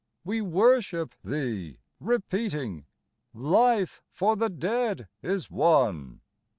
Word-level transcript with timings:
We 0.23 0.41
worship 0.41 1.13
Thee, 1.21 1.77
repeating, 1.99 2.87
Life 3.35 4.01
for 4.09 4.35
the 4.35 4.49
dead 4.49 5.07
is 5.21 5.51
won! 5.51 6.21